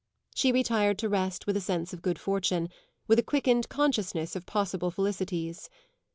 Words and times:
She 0.33 0.51
retired 0.51 0.97
to 0.97 1.09
rest 1.09 1.45
with 1.45 1.55
a 1.55 1.61
sense 1.61 1.93
of 1.93 2.01
good 2.01 2.17
fortune, 2.17 2.69
with 3.05 3.19
a 3.19 3.21
quickened 3.21 3.69
consciousness 3.69 4.35
of 4.35 4.47
possible 4.47 4.89
felicities. 4.89 5.69